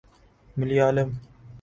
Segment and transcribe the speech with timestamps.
[0.57, 1.09] Malayalam